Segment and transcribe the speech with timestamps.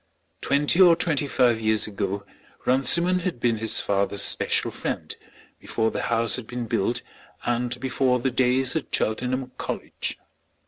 [0.41, 2.25] Twenty or twenty five years ago
[2.65, 5.15] Runciman had been his father's special friend,
[5.59, 7.03] before the house had been built
[7.45, 10.17] and before the days at Cheltenham College.